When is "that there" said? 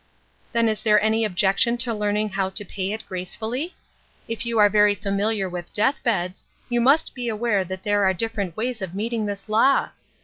7.63-8.03